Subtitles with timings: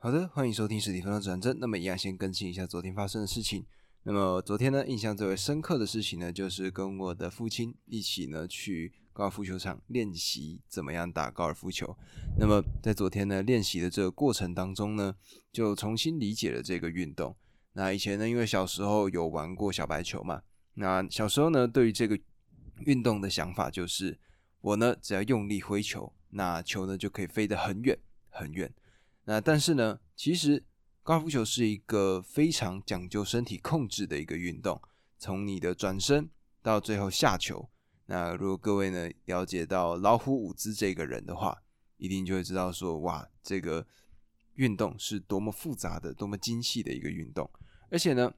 [0.00, 1.58] 好的，欢迎收听实体分钟转正。
[1.58, 3.66] 那么一样先更新一下昨天发生的事情。
[4.04, 11.98] 那么昨天呢，印象最为深刻的事情呢，就是跟我的父亲一起呢去高尔夫球场练习怎么样打高尔夫球。
[12.38, 15.12] 那么在昨天呢练习的这个过程当中呢，
[15.50, 17.36] 就重新理解了这个运动。
[17.72, 20.42] 那以前呢，因为小时候有玩过小白球嘛，
[20.74, 22.16] 那小时候呢对于这个
[22.86, 24.16] 运动的想法就是，
[24.60, 28.72] 我呢只要用力挥球，那球呢就可以飞得很远很远。
[29.28, 30.64] 那但是呢，其实
[31.02, 34.80] 高尔夫球是一个非常讲究身体控制的一个运动，
[35.18, 36.30] 从你的转身
[36.62, 37.68] 到最后下球。
[38.06, 41.62] 那如果各位呢了解到老虎伍兹这个人的话，
[41.98, 43.86] 一定就会知道说，哇，这个
[44.54, 47.50] 运动是多么复杂的、多么精细的一个运动。
[47.90, 48.32] 而且呢，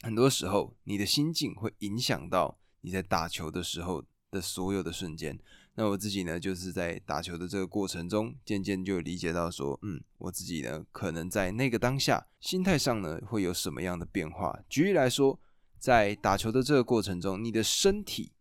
[0.00, 4.02] 很多时候你的心境会影响到你在打球的时候
[4.34, 5.38] 的所有的瞬间。
[5.76, 14.56] 那我自己呢，就是在打球的这个过程中，渐渐就理解到说，嗯，我自己呢，可能在那个当下，心态上呢，会有什么样的变化。
[14.68, 15.40] 举例来说，
[15.78, 18.32] 在打球的这个过程中，你的身体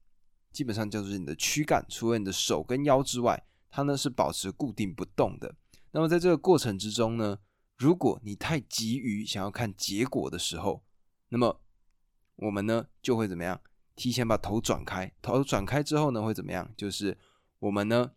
[0.51, 5.55] 基本上就是你的躯干，除了你的手跟腰之外，它呢是保持固定不动的。
[5.91, 7.39] 那么在这个过程之中呢，
[7.77, 10.83] 如果你太急于想要看结果的时候，
[11.29, 11.61] 那么
[12.35, 13.59] 我们呢就会怎么样？
[13.95, 16.73] 提前把头转开，头转开之后呢，会怎么样？
[16.75, 17.17] 就是
[17.59, 18.11] 我们呢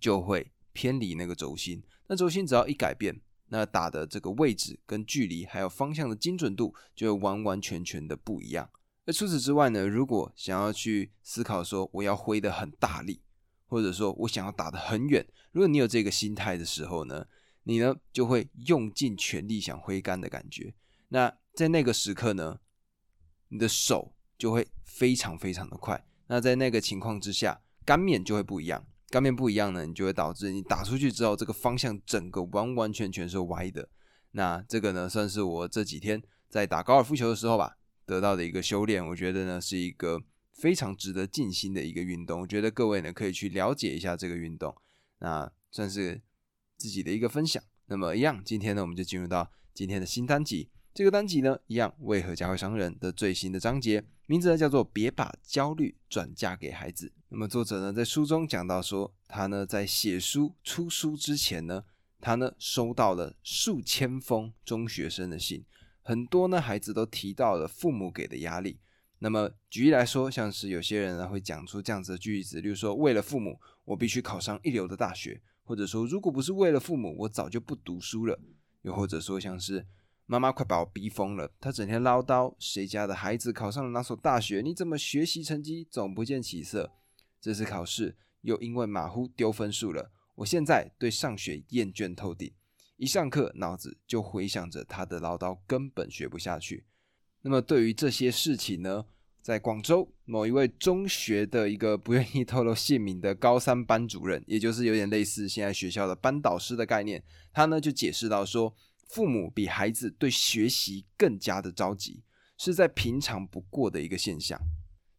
[0.00, 1.82] 就会偏离那个轴心。
[2.08, 8.68] 那轴心只要一改变，那打的这个位置跟距离，还有方向的精准度，就会完完全全的不一样。
[9.04, 13.22] 那除此之外呢，如果想要去思考说我要挥的很大力，
[13.66, 17.26] 或者说我想要打的很远，如果你有这个心态的时候呢，
[17.62, 20.74] 你呢就会用尽全力想挥杆的感觉。
[21.08, 22.58] 那在那个时刻呢，
[23.48, 24.12] 你的手。
[24.42, 26.04] 就会非常非常的快。
[26.26, 28.84] 那在那个情况之下，杆面就会不一样。
[29.08, 33.88] 杆面不一样呢，你就会导致你打出去之后，这个方向整个完完全全是歪的。
[34.32, 39.06] 那这个呢，算是我这几天在打高尔夫球的时候吧，得到的一个修炼。
[39.06, 42.40] 我觉得呢，是一个非常值得静心的一个运动。
[42.40, 44.74] 我觉得各位呢，可以去了解一下这个运动。
[45.20, 46.20] 那算是
[46.76, 47.62] 自己的一个分享。
[47.86, 50.68] 那么一样，今天呢，我们就进入到今天的新单集。
[50.94, 57.12] 这个单集呢，一样为何教会伤人的最新的章节，名字呢叫做“别把焦虑转嫁给孩子”。
[57.28, 61.84] 那么作者呢在书中讲到说，他呢在写书出书之前呢，
[62.18, 65.62] 他呢收到了数千封中学生的信，
[66.00, 68.80] 很多呢孩子都提到了父母给的压力。
[69.18, 78.40] 那么举例来说，像是有些人呢会讲出这样子的句子，例如说为了父母，我必须考上一流的大学，或者说如果不是为了父母，我早就不读书了。
[78.80, 79.86] 又或者说像是。
[80.26, 84.62] 妈妈快把我逼疯了，她整天唠叨，谁家的孩子考上了哪所大学？
[84.62, 86.92] 你怎么学习成绩总不见起色？
[87.40, 90.10] 这次考试又因为马虎丢分数了。
[90.36, 92.50] 我现在对上学厌倦透顶，
[92.96, 96.86] 一上课脑子就回想着她的唠叨，根本学不下去。
[97.42, 99.04] 那么对于这些事情呢，
[99.42, 107.22] 在广州某一位中学的一个不愿意透露姓名的高三班主任，也就是有点类似现在学校的班导师的概念，
[107.52, 108.74] 他呢就解释到说。
[109.08, 112.22] 父母比孩子对学习更加的着急，
[112.56, 114.58] 是在平常不过的一个现象。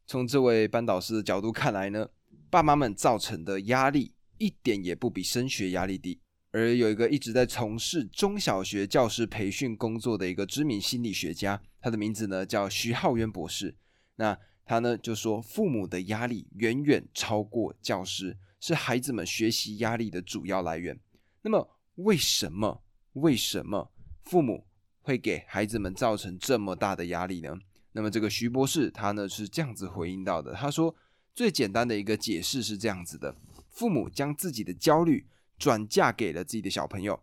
[0.05, 2.09] 从这位班导师的角度看来呢，
[2.49, 6.19] 爸妈们造成的压力一点也不比升学压力低。
[6.51, 13.75] 而有一个一直在从事中小学教师培训工作的一个知名心理学家，他的名字呢叫徐浩渊博士。
[14.17, 20.99] 那他呢就说，父母的压力远远超过教师，是孩子们学习压力的主要来源。
[21.41, 22.83] 那么为什么？
[23.13, 23.91] 为什么
[24.23, 24.65] 父母
[25.01, 27.55] 会给孩子们造成这么大的压力呢？
[27.91, 30.95] 那么这个徐博士他呢是这样子回应到的，他说
[31.33, 33.35] 最简单的一个解释是这样子的：
[33.69, 35.27] 父母将自己的焦虑
[35.59, 37.21] 转嫁给了自己的小朋友，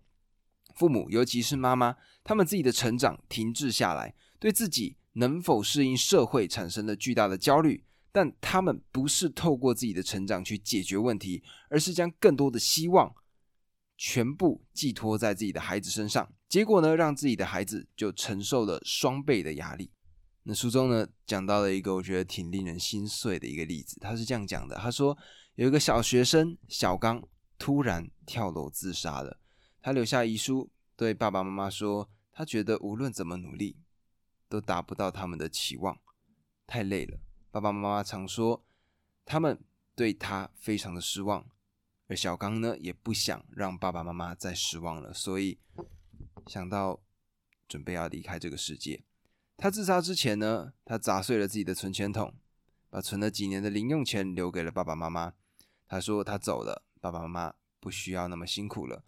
[0.74, 13.12] 父母尤其是妈妈，他们自己的成长停滞下来，对自己能否适应社会产生了巨大的焦虑，但他们不是透过自己的成长去解决问题，而是将更多的希望。
[14.02, 19.91] 全部寄托在自己的孩子身上，结果呢，让自己的孩子就承受了双倍的压力。
[20.44, 25.18] 那书中呢，讲到了一个我觉得挺令人心碎的一个例子，他是这样讲的：他说
[25.56, 27.22] 有一个小学生小刚
[27.58, 29.38] 突然跳楼自杀了，
[29.82, 33.76] 他留下遗书，对爸爸妈妈说，他觉得无论怎么努力，
[34.48, 36.00] 都达不到他们的期望，
[36.66, 37.18] 太累了。
[37.50, 38.64] 爸爸妈妈常说，
[39.26, 39.62] 他们
[39.94, 41.44] 对他非常的失望。
[42.10, 45.60] 而小刚呢，也不想让爸爸妈妈再失望了，所以
[46.48, 47.01] 想到
[47.68, 49.04] 准备要离开这个世界。
[49.57, 52.34] 他自杀之前呢，他砸碎了自己的存钱筒，
[52.91, 55.34] 把存了几年的零用钱留给了爸爸妈妈。
[55.86, 59.04] 他说：“他走了，爸爸妈妈不需要那么辛苦了。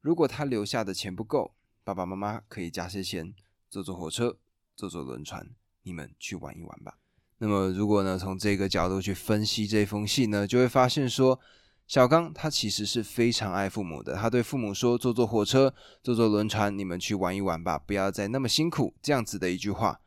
[0.00, 3.34] 如果他留下的钱不够，爸爸妈妈可以加些钱，
[3.68, 4.38] 坐坐火车，
[4.76, 5.50] 坐坐轮船，
[5.82, 6.98] 你们去玩一玩吧。
[7.38, 11.40] 那么，如果呢从这个角度去分析这封信呢，就会发现说，
[11.86, 14.14] 小刚他其实是非常爱父母的。
[14.14, 20.00] 他对父母说：“坐坐火车，坐坐轮船，你们去玩一玩吧，不要再那么辛苦。”这样子的一句话，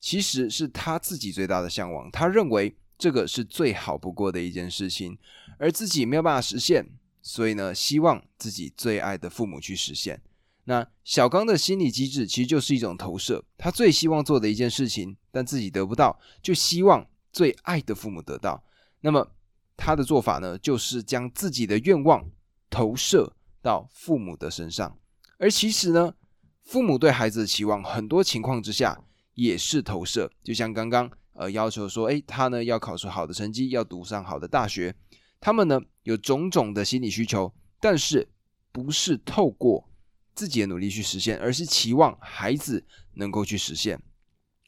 [0.00, 2.10] 其实是他自己最大的向往。
[2.10, 2.76] 他认为。
[2.96, 5.18] 这个是最好不过的一件事情，
[5.58, 6.86] 而自己没有办法实现，
[7.20, 10.22] 所以呢，希望自己最爱的父母去实现。
[10.62, 18.62] 那小刚的心理机制其实就是一种投射，他最希望做的一件事情，但自己得不到，就希望最爱的父母得到。
[19.00, 19.28] 那么
[19.76, 22.30] 他的做法呢，就是将自己的愿望
[22.70, 24.98] 投射到父母的身上。
[25.38, 26.14] 而其实呢，
[26.62, 29.04] 父母对孩子的期望，很多情况之下
[29.34, 31.10] 也是投射，就像刚刚。
[31.36, 34.94] 呃，要求说，哎，他呢要考出好的成绩，要读上好的大学。
[35.40, 38.28] 他们呢有种种的心理需求，但是
[38.70, 39.90] 不是透过
[40.32, 44.00] 自己的努力去实现，而是期望孩子能够去实现。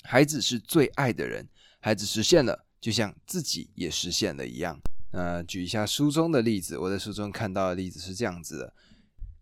[0.02, 1.48] 孩子是最爱的人，
[1.78, 4.76] 孩子实现了，就像自己也实现了一样。
[5.16, 8.74] 呃，举一下书中的例子，我在书中看到的例子是这样子的：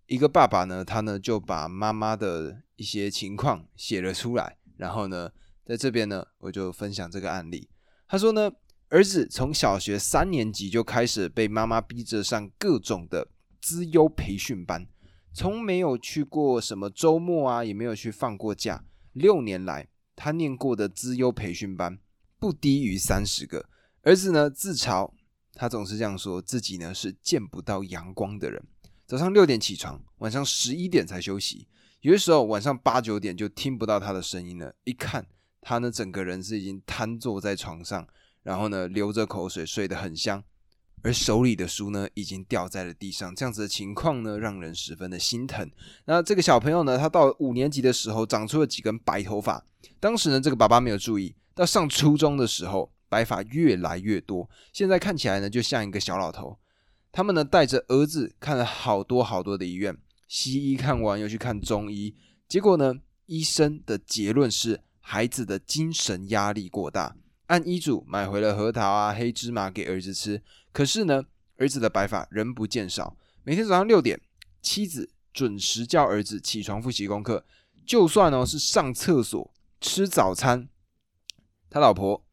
[0.06, 5.30] 一个爸爸呢，他呢就把妈妈的一些情况写了出来，然后呢。
[5.66, 7.70] 在这边呢，我就分享这个案例。
[8.06, 8.52] 他说呢，
[8.90, 13.26] 儿子从小学三年级就开始被妈妈逼着上各种的
[13.62, 14.86] 资优培训班，
[15.32, 18.84] 从没有去过什么周末啊，也没有去放过假。
[19.14, 21.98] 六年来，他念过的资优培训班
[22.38, 23.70] 不低于三十个。
[24.02, 25.10] 儿子呢自嘲，
[25.54, 28.62] 他总是这样说自己呢是见不到阳光的人。
[29.06, 31.68] 早上六点起床，晚上十一点才休息，
[32.00, 34.74] 有的时候晚上八九点就听不到他的声音了。
[34.84, 35.26] 一看。
[35.66, 38.06] 他呢，整个人是已经瘫坐在床上，
[38.42, 40.44] 然后呢，流着口水，睡得很香，
[41.00, 43.34] 而手里的书呢，已经掉在了地上。
[43.34, 45.70] 这样子的情况呢，让人十分的心疼。
[46.04, 49.64] 那这个小朋友呢，他到五年级的时候，长出了几根白头发。
[49.98, 56.58] 当时呢，这个爸爸没有注意到，上初中的时候，白发越来越多，现在看起来呢，就像一个小老头。
[57.12, 59.96] 他们呢，带着儿子看了好多好多的医院，
[60.26, 62.16] 西医看完又去看中医，
[62.48, 62.94] 结果呢，
[63.26, 64.80] 医生的结论是。
[65.06, 67.14] 孩子的精神压力过大，
[67.48, 70.42] 按医嘱买回了核桃啊、黑芝麻给儿子吃。
[70.72, 71.22] 可是呢，
[71.58, 73.14] 儿子的白发仍不见少。
[73.42, 74.18] 每天早上六点，
[74.62, 77.44] 妻子准时叫儿子起床复习功课。
[77.84, 80.70] 就算哦是上厕所、吃早餐，
[81.68, 82.23] 他老婆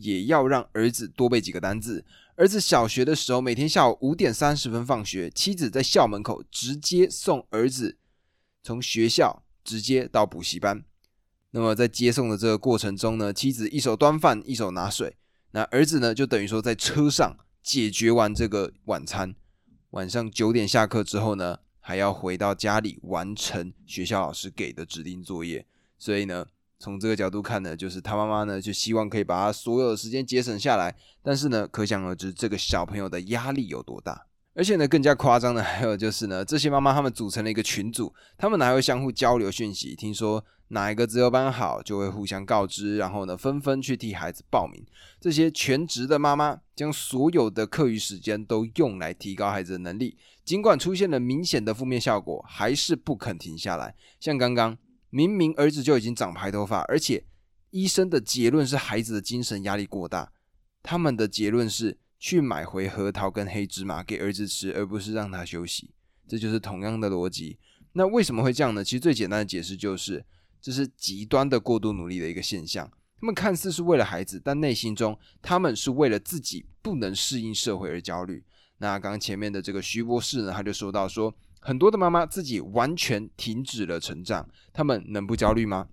[0.00, 2.04] 也要让儿子多背几个单字。
[2.36, 7.98] 儿子小学的时候，每天下午五点三十分放学，妻子在校门口直接送儿子
[8.62, 10.84] 从学校直接到补习班。
[11.50, 15.16] 那么在接送的这个过程中呢，妻子一手端饭，一手拿水。
[15.52, 19.34] 那儿子呢，就等于说在车上解决完这个晚餐，
[19.90, 25.66] 晚上九点下课之后呢，还要回到家里完成学校老师给的指定作业。
[25.98, 26.46] 所以呢，
[26.78, 30.94] 从这个角度看呢，就是他妈妈呢就希望可以把他所有的时间节省下来。
[31.22, 34.26] 但是呢，可想而知这个小朋友的压力有多大。
[34.54, 39.94] 而且呢，更加夸张的还有就是呢，这些妈妈他们组成了一个群组，他们还会相互交流讯息。
[39.94, 40.44] 听说。
[40.70, 44.84] 哪一个自由班好，就会互相告知，然后呢，纷纷去替孩子报名。
[45.18, 53.94] 这些全职的妈妈将所有的课余时间都用来提高孩子的能力，尽管出现了明显的负面效果，还是不肯停下来。
[54.20, 54.76] 像刚刚，
[55.10, 57.24] 明明儿子就已经长白头发，而且
[57.70, 60.32] 医生的结论是孩子的精神压力过大，
[60.82, 65.90] 他们的结论是去买回核桃跟黑芝麻给儿子吃，而不是让他休息。
[66.26, 67.58] 这就是同样的逻辑。
[67.92, 68.84] 那为什么会这样呢？
[68.84, 70.24] 其实最简单的解释就是。
[70.60, 72.90] 这是极端的过度努力的一个现象。
[73.20, 78.44] 他们看似是为了孩子，但内心中他们是为了自己不能适应社会而焦虑。
[78.78, 85.88] 那刚刚前面的这个徐博士呢，他就说到说，很多的妈妈自己完全停止了成长，他们能不焦虑吗？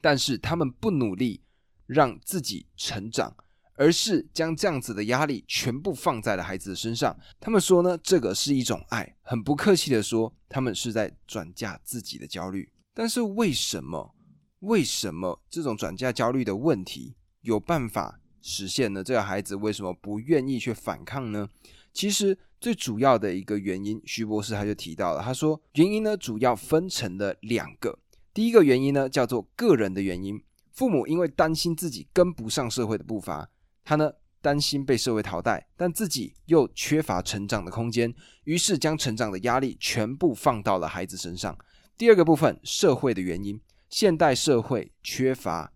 [0.00, 1.42] 但是他们不努力
[1.86, 3.36] 让自己成长，
[3.74, 7.16] 而是将这样子的压力全部放在了孩子的身上。
[7.40, 12.70] 他们说呢，这个是一种爱，很不客气的说，他们是在转嫁自己的焦虑。
[12.94, 14.14] 但是为什么？
[14.60, 19.02] 为什么这种转嫁焦虑的问题有办法实现呢？
[19.02, 21.48] 这个孩子为什么不愿意去反抗呢？
[21.92, 27.98] 其实最主要的一个原因，徐博士他就提到了，他说原因呢主要分成了两个。
[28.32, 30.40] 第一个原因呢叫做个人的原因，
[30.70, 33.50] 父母因为担心自己跟不上社会的步伐，
[33.82, 38.14] 他呢担心被社会淘汰，但自己又缺乏成长的空间，
[38.44, 41.58] 于是将成长的压力全部放到了孩子身上。
[41.98, 45.72] 第二个部分，社会的原因，现代社会缺乏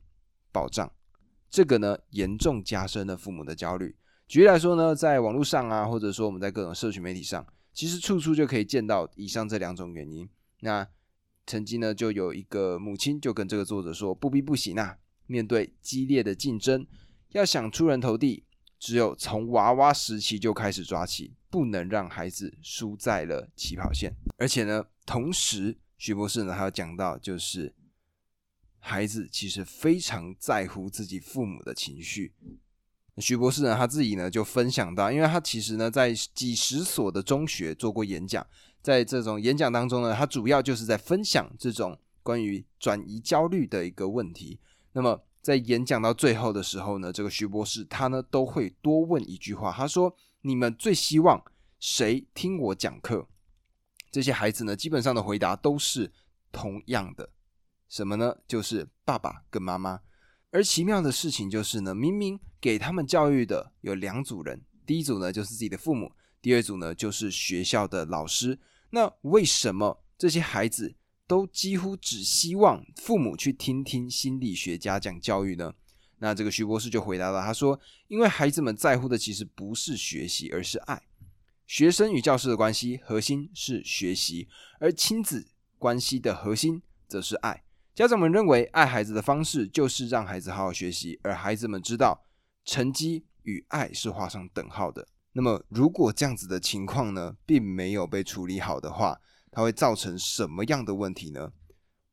[0.52, 0.92] 保障，
[1.50, 3.96] 这个呢严重加深了父母的焦虑。
[4.26, 10.28] 举例来说呢，在网络上啊，或者说我们在各种社群媒体上，其实处处就可以见到以上这两种原因。
[10.60, 10.86] 那
[11.46, 14.98] 曾经呢，就有一个母亲就跟这个作者说：“不逼不行啊！
[15.26, 16.84] 面对激烈的竞争，
[17.30, 18.44] 要想出人头地，
[18.80, 24.12] 只有从娃娃时期就开始抓起，不能让孩子输在了起跑线。
[24.38, 27.72] 而且呢，同时徐博士呢还有讲到，就是
[28.80, 32.34] 孩子其实非常在乎自己父母的情绪。
[33.18, 38.46] 徐博士呢他自己呢就分享到，因为他其实呢在几十所的中学做过演讲。”
[38.82, 44.60] 在这种演讲当中呢，他主要就是在分享这种关于转移焦虑的一个问题。
[44.92, 51.42] 那么在演讲到最后的时候呢，这个徐博士他呢都会多问一句话，他说：“你们最希望
[51.80, 53.26] 谁听我讲课？”
[54.12, 56.12] 这些孩子呢，基本上的回答都是
[56.52, 57.28] 同样的，
[57.88, 58.36] 什么呢？
[58.46, 60.00] 就是爸爸跟妈妈。
[60.56, 66.10] 而奇妙的事情就是呢，明明给他们教育的有两组人，第一组呢就是自己的父母，
[66.40, 68.58] 第二组呢就是学校的老师。
[68.88, 70.94] 那为什么这些孩子
[71.26, 75.74] 都几乎只希望父母去听听心理学家讲教育呢？
[76.20, 81.02] 那这个徐博士就回答了，他说：“因为孩子们在乎的其实不是学习，而是爱。
[81.66, 84.48] 学生与教师的关系核心是学习，
[84.80, 85.46] 而亲子
[85.78, 87.65] 关系的核心则是爱。
[87.96, 92.26] 家长们认为爱孩子的方式就是让孩子好好学习，而孩子们知道
[92.62, 99.18] 成绩与爱是画上等号的。”那么，如果这样子的情况呢，并没有被处理好的话，
[99.50, 101.50] 它会造成什么样的问题呢？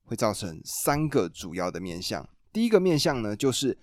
[0.03, 2.29] 会造成三个主要的面向。
[2.53, 3.77] 第一个面向呢，就是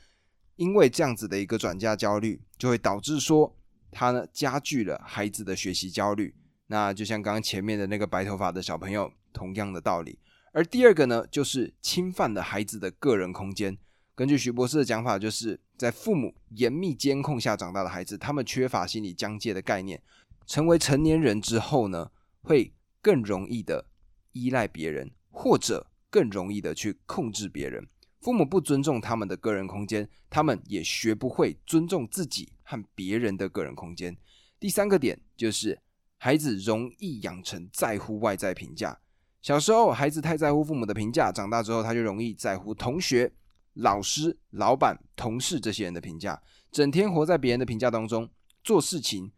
[0.57, 3.55] 因为这样子的一个转嫁焦虑，就会导致说
[3.91, 6.35] 他呢加剧了孩子的学习焦虑。
[6.69, 10.19] 那就像刚刚前面的那个白头发的小朋友同样的道理。
[10.53, 13.79] 而第二个呢，就是侵犯了孩子的个人空间。
[14.15, 20.03] 根据徐博士的讲法，就是在父母严密监控下长大的孩子，他们缺乏心理疆界的概念，
[20.47, 22.11] 成为成年人之后呢，
[22.43, 23.87] 会更容易的
[24.33, 27.87] 依赖别人，或者更容易的去控制别人。
[28.21, 34.15] 父母不尊重他们的个人空间，他们也学不会尊重自己和别人的个人空间。
[34.59, 35.81] 第三个点就是，
[36.19, 39.01] 孩子容易养成在乎外在评价。
[39.43, 43.33] 小时候，孩子太在乎父母的评价，长大之后，他就容易在乎同学。
[43.75, 46.43] 老师、老板、同事这些人的评价，
[46.73, 48.29] 整天活在别人的评价当中，
[48.65, 49.31] 做事情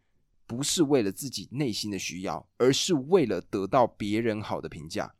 [0.47, 5.13] 不是为了自己内心的需要，而是为了得到别人好的评价。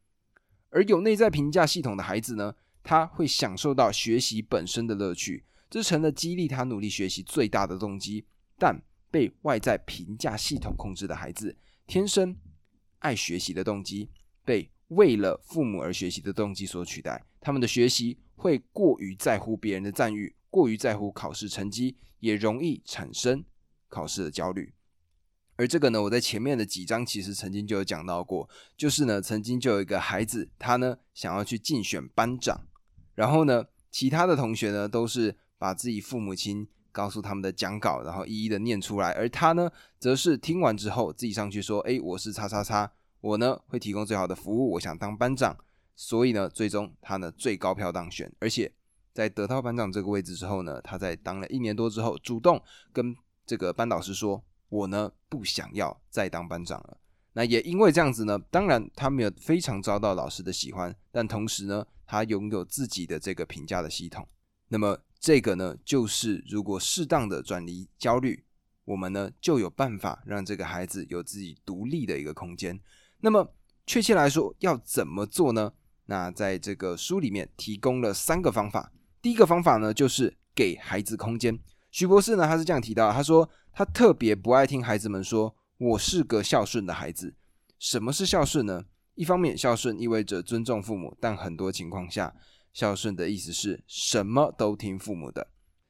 [0.71, 8.25] 而有内在评价系统的孩子呢，他会享受到学习本身的乐趣，这成了激励他努力学习最大的动机。
[8.57, 12.35] 但被外在评价系统控制的孩子，天生
[12.97, 14.09] 爱学习的动机
[14.43, 18.17] 被为了父母而学习的动机所取代，他们的学习。
[18.35, 23.45] 会过于在乎别人的赞誉，过于在乎考试成绩，也容易产生
[23.87, 24.73] 考试的焦虑。
[25.55, 32.67] 而这个呢，我在前面的几章其实曾经就有讲到过，就是呢，曾经就有一个孩子，他呢想要去竞选班长，
[33.15, 42.91] 然后呢，其他的同学呢都是把自己父母亲告诉他们的讲稿，然后一一的念出来，而他呢，则是听完之后自己上去说：“哎，我是叉叉叉，
[43.23, 45.57] 我呢会提供最好的服务，我想当班长。”
[45.95, 48.69] 所以呢，最终他呢最高票当选，而且
[49.13, 52.61] 在得到班长这个位置之后呢，他在当了一年多之后，主动
[52.91, 53.15] 跟
[53.45, 56.97] 这个班导师说：“我呢不想要再当班长了。”
[57.33, 64.27] 那也因为这样子呢，当然他没有非常遭到老师的喜欢，但同时呢，他拥有自己的这个评价的系统。
[64.67, 68.43] 那么这个呢，就是如果适当的转移焦虑，
[68.83, 72.79] 我们呢就有办法让这个孩子有自己独立的一个空间。
[73.23, 73.53] 那么
[73.87, 75.71] 确切来说，要怎么做呢？
[76.07, 78.91] 那在这个书里面提供了三个方法。
[79.21, 81.57] 第一个方法呢，就是给孩子空间。
[81.89, 87.33] 徐博士呢，他是这样提到，他说他特别不爱听孩子们说“我是个孝顺的孩子”。
[87.79, 88.83] 什么是孝顺呢？
[89.15, 92.35] 一方面，孝顺意味着尊重父母，但很多情况下，
[92.73, 95.47] 孝顺的意思是什么都听父母的。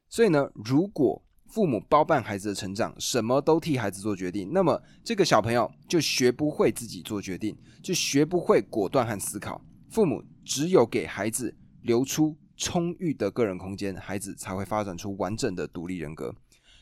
[0.07, 1.23] 所以呢，如果
[1.53, 9.63] 父母包办孩子的成长，什么都替孩子做决定，那么这个小朋友就学不会自己做决定，就学不会果断和思考。
[9.91, 16.33] 父母只有给孩子留出充裕的个人空间，孩子才会发展出完整的独立人格。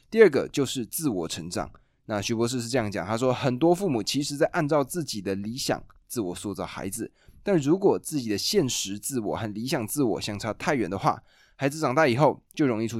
[0.09, 1.69] 第二个就是自我成长。
[2.05, 7.11] 那徐博士是这样讲，他说很多父母其实在按照自己的理想自我塑造孩子，
[7.43, 11.21] 但如果自己的现实自我和理想自我相差太远的话，
[11.57, 12.99] 孩子长大以后就容易出